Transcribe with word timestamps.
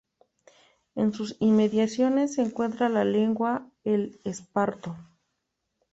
En 0.95 1.13
sus 1.13 1.35
inmediaciones 1.39 2.33
se 2.33 2.41
encuentra 2.41 2.89
la 2.89 3.05
laguna 3.05 3.69
El 3.83 4.19
Esparto. 4.23 4.97